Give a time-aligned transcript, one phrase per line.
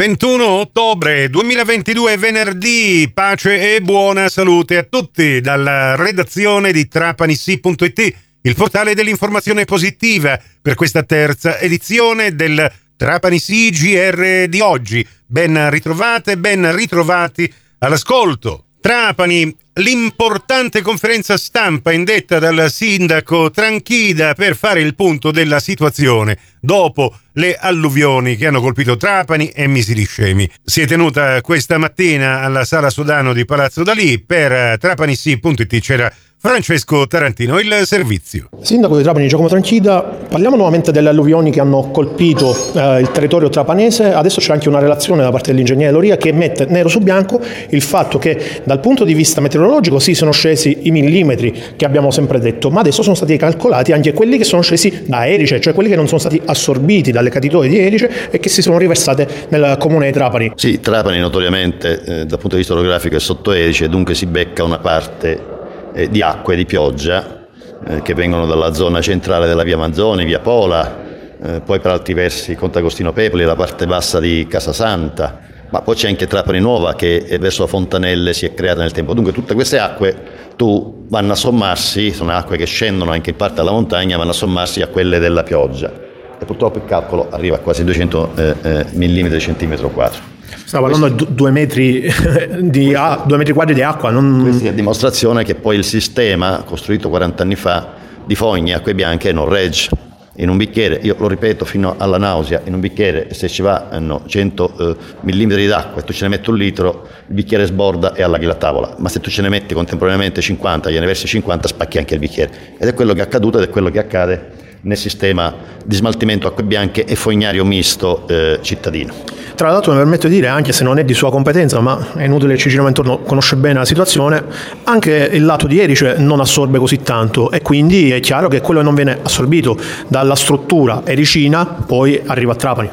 [0.00, 8.54] 21 ottobre 2022, venerdì, pace e buona salute a tutti dalla redazione di trapanissi.it, il
[8.54, 15.06] portale dell'informazione positiva per questa terza edizione del Trapanissi GR di oggi.
[15.26, 18.68] Ben ritrovate, ben ritrovati all'ascolto.
[18.80, 27.14] Trapani, l'importante conferenza stampa indetta dal sindaco Tranchida per fare il punto della situazione dopo
[27.34, 30.50] le alluvioni che hanno colpito Trapani e Misili Scemi.
[30.64, 36.10] Si è tenuta questa mattina alla Sala Sodano di Palazzo Dalì per trapanissi.it c'era
[36.42, 38.48] Francesco Tarantino, il servizio.
[38.62, 43.50] Sindaco di Trapani Giacomo Tranchida, parliamo nuovamente delle alluvioni che hanno colpito eh, il territorio
[43.50, 44.14] trapanese.
[44.14, 47.82] Adesso c'è anche una relazione da parte dell'ingegnere Loria che mette nero su bianco il
[47.82, 52.38] fatto che dal punto di vista meteorologico sì sono scesi i millimetri che abbiamo sempre
[52.38, 55.90] detto, ma adesso sono stati calcolati anche quelli che sono scesi da Erice, cioè quelli
[55.90, 59.76] che non sono stati assorbiti dalle catitoie di Erice e che si sono riversate nel
[59.78, 60.52] comune di Trapani.
[60.54, 64.64] Sì, Trapani notoriamente eh, dal punto di vista orografico è sotto Erice, dunque si becca
[64.64, 65.58] una parte
[65.92, 67.46] eh, di acque di pioggia
[67.86, 71.08] eh, che vengono dalla zona centrale della via Manzoni, via Pola,
[71.42, 76.08] eh, poi per altri versi Contagostino Pepoli, la parte bassa di Casasanta, ma poi c'è
[76.08, 79.14] anche Trapani Nuova che verso Fontanelle si è creata nel tempo.
[79.14, 80.14] Dunque tutte queste acque
[80.56, 84.34] tu vanno a sommarsi, sono acque che scendono anche in parte dalla montagna, vanno a
[84.34, 85.90] sommarsi a quelle della pioggia
[86.38, 90.20] e purtroppo il calcolo arriva a quasi 200 eh, eh, mm centimetro quadro.
[90.64, 92.08] Stavo parlando di due metri,
[92.60, 94.10] di, ah, due metri quadri di acqua.
[94.10, 94.42] Non...
[94.42, 97.92] Questa è a dimostrazione che poi il sistema, costruito 40 anni fa,
[98.24, 99.88] di fogne, acque bianche, non regge.
[100.36, 104.22] In un bicchiere, io lo ripeto fino alla nausea, in un bicchiere se ci vanno
[104.24, 108.22] 100 eh, mm d'acqua e tu ce ne metti un litro, il bicchiere sborda e
[108.22, 108.94] allaghi la tavola.
[108.98, 112.50] Ma se tu ce ne metti contemporaneamente 50, gliene versi 50, spacchi anche il bicchiere.
[112.78, 114.50] Ed è quello che è accaduto ed è quello che accade
[114.82, 115.54] nel sistema
[115.84, 119.12] di smaltimento acque bianche e fognario misto eh, cittadino.
[119.60, 122.24] Tra l'altro mi permetto di dire, anche se non è di sua competenza, ma è
[122.24, 124.42] inutile che ci giriamo intorno, conosce bene la situazione,
[124.84, 128.80] anche il lato di Erice non assorbe così tanto e quindi è chiaro che quello
[128.80, 129.76] che non viene assorbito
[130.08, 132.88] dalla struttura ericina poi arriva a Trapani.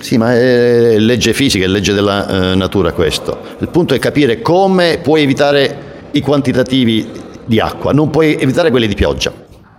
[0.00, 3.38] Sì, ma è legge fisica, è legge della eh, natura questo.
[3.58, 7.08] Il punto è capire come puoi evitare i quantitativi
[7.44, 9.32] di acqua, non puoi evitare quelli di pioggia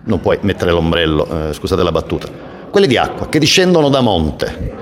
[0.03, 2.27] non puoi mettere l'ombrello, eh, scusate la battuta,
[2.71, 4.80] quelle di acqua che discendono da monte.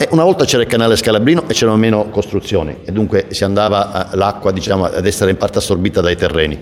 [0.00, 4.10] E una volta c'era il canale Scalabrino e c'erano meno costruzioni e dunque si andava
[4.12, 6.56] l'acqua diciamo, ad essere in parte assorbita dai terreni.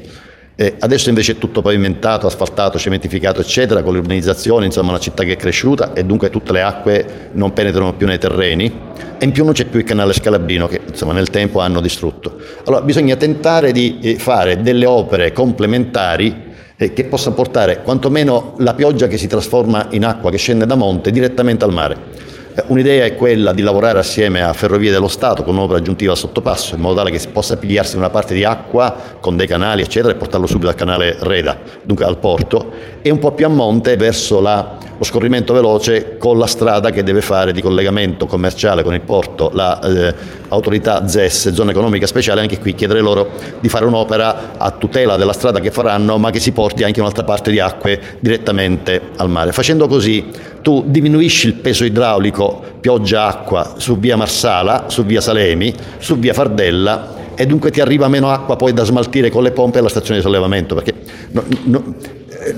[0.54, 5.32] E adesso invece è tutto pavimentato, asfaltato, cementificato, eccetera, con l'urbanizzazione, insomma una città che
[5.32, 8.72] è cresciuta e dunque tutte le acque non penetrano più nei terreni
[9.18, 12.38] e in più non c'è più il canale Scalabrino che insomma nel tempo hanno distrutto.
[12.64, 18.72] Allora bisogna tentare di eh, fare delle opere complementari eh, che possa portare quantomeno la
[18.72, 22.24] pioggia che si trasforma in acqua che scende da monte direttamente al mare.
[22.58, 26.16] Eh, un'idea è quella di lavorare assieme a Ferrovie dello Stato con un'opera aggiuntiva a
[26.16, 29.82] sottopasso, in modo tale che si possa pigliarsi una parte di acqua con dei canali,
[29.82, 32.72] eccetera, e portarlo subito al canale Reda, dunque al porto,
[33.02, 37.02] e un po' più a monte verso la lo scorrimento veloce con la strada che
[37.02, 42.58] deve fare di collegamento commerciale con il porto l'autorità eh, ZES, zona economica speciale, anche
[42.58, 43.28] qui chiedere loro
[43.60, 47.24] di fare un'opera a tutela della strada che faranno ma che si porti anche un'altra
[47.24, 49.52] parte di acque direttamente al mare.
[49.52, 50.30] Facendo così
[50.66, 57.34] tu diminuisci il peso idraulico pioggia-acqua su via Marsala, su via Salemi, su via Fardella
[57.36, 60.24] e dunque ti arriva meno acqua poi da smaltire con le pompe alla stazione di
[60.24, 60.92] sollevamento perché
[61.30, 61.94] no, no,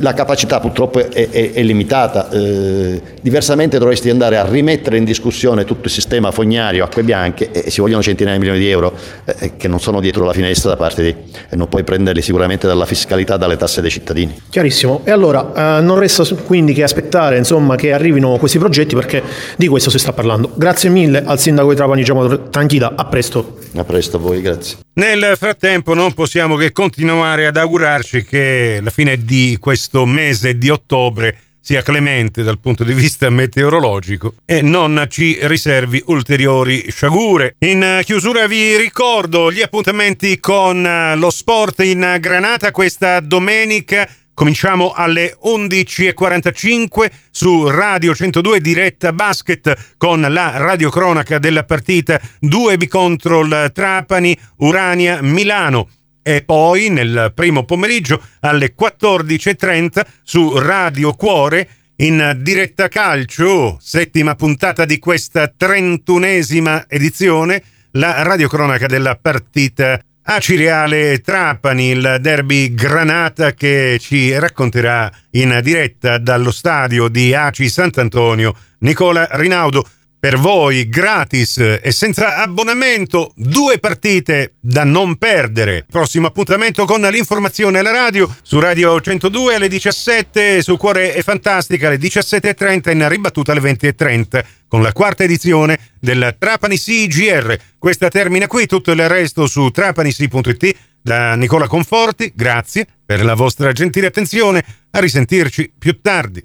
[0.01, 5.65] la capacità purtroppo è, è, è limitata, eh, diversamente dovresti andare a rimettere in discussione
[5.65, 8.95] tutto il sistema fognario, acque bianche e, si vogliono centinaia di milioni di euro
[9.25, 11.15] eh, che non sono dietro la finestra da parte di,
[11.49, 14.41] e non puoi prenderli sicuramente dalla fiscalità, dalle tasse dei cittadini.
[14.51, 19.23] Chiarissimo, e allora eh, non resta quindi che aspettare insomma, che arrivino questi progetti perché
[19.57, 20.51] di questo si sta parlando.
[20.55, 23.58] Grazie mille al sindaco di Trapani Giacomo Tranchida, a presto.
[23.79, 24.79] A presto a voi, grazie.
[24.95, 30.69] Nel frattempo non possiamo che continuare ad augurarci che la fine di questo mese di
[30.69, 37.55] ottobre sia clemente dal punto di vista meteorologico e non ci riservi ulteriori sciagure.
[37.59, 45.37] In chiusura vi ricordo gli appuntamenti con lo sport in Granata questa domenica Cominciamo alle
[45.45, 52.21] 11.45 su Radio 102 diretta basket con la radiocronaca della partita.
[52.41, 55.89] 2B contro il Trapani Urania Milano.
[56.23, 64.85] E poi nel primo pomeriggio alle 14.30 su Radio Cuore in diretta calcio, settima puntata
[64.85, 70.01] di questa trentunesima edizione, la radiocronaca della partita
[70.31, 78.55] Acireale Trapani, il derby Granata che ci racconterà in diretta dallo stadio di Aci Sant'Antonio
[78.81, 79.89] Nicola Rinaudo.
[80.19, 85.87] Per voi gratis e senza abbonamento due partite da non perdere.
[85.89, 91.87] Prossimo appuntamento con l'informazione alla radio su Radio 102 alle 17, su Cuore e Fantastica
[91.87, 97.57] alle 17.30 in ribattuta alle 20.30 con la quarta edizione del Trapani CGR.
[97.79, 102.33] Questa termina qui, tutto il resto su trapanisi.it da Nicola Conforti.
[102.35, 104.65] Grazie per la vostra gentile attenzione.
[104.91, 106.45] A risentirci più tardi.